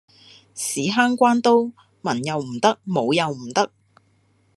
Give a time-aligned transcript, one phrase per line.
[0.55, 3.71] 屎坑關刀文又唔得武又唔得